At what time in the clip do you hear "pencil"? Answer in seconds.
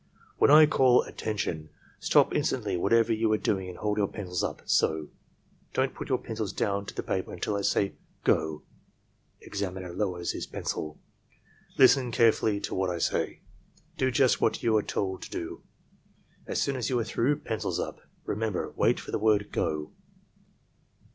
4.07-4.49, 6.17-6.47, 10.47-10.97